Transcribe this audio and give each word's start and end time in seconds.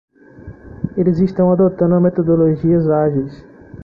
Eles 0.97 1.19
estão 1.19 1.51
adotando 1.51 2.01
metodologias 2.01 2.89
ágeis. 2.89 3.45